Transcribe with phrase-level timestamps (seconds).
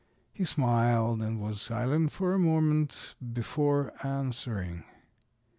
[0.33, 4.83] He smiled and was silent for a moment before answering.